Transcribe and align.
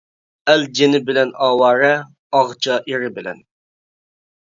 ئەل 0.51 0.63
جېنى 0.79 1.01
بىلەن 1.09 1.35
ئاۋارە، 1.49 1.93
ئاغىچا 2.39 2.81
ئېرى 2.89 3.15
بىلەن. 3.19 3.49